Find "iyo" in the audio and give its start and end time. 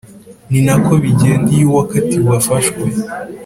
1.55-1.65